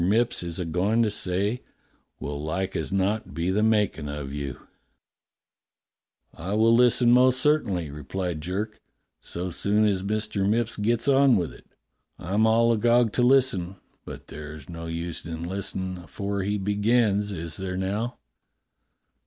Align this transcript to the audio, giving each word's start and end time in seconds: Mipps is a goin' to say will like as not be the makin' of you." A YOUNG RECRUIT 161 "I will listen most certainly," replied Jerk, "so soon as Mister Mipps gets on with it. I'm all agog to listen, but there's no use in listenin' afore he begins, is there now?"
Mipps 0.03 0.41
is 0.41 0.57
a 0.57 0.65
goin' 0.65 1.03
to 1.03 1.11
say 1.11 1.61
will 2.19 2.41
like 2.43 2.75
as 2.75 2.91
not 2.91 3.35
be 3.35 3.51
the 3.51 3.61
makin' 3.61 4.09
of 4.09 4.33
you." 4.33 4.55
A 6.33 6.37
YOUNG 6.37 6.37
RECRUIT 6.37 6.47
161 6.47 6.49
"I 6.49 6.53
will 6.55 6.75
listen 6.75 7.11
most 7.11 7.39
certainly," 7.39 7.91
replied 7.91 8.41
Jerk, 8.41 8.81
"so 9.19 9.51
soon 9.51 9.85
as 9.85 10.03
Mister 10.03 10.43
Mipps 10.47 10.75
gets 10.81 11.07
on 11.07 11.35
with 11.35 11.53
it. 11.53 11.67
I'm 12.17 12.47
all 12.47 12.73
agog 12.73 13.13
to 13.13 13.21
listen, 13.21 13.75
but 14.03 14.29
there's 14.29 14.67
no 14.67 14.87
use 14.87 15.23
in 15.23 15.43
listenin' 15.43 15.99
afore 15.99 16.41
he 16.41 16.57
begins, 16.57 17.31
is 17.31 17.57
there 17.57 17.77
now?" 17.77 18.17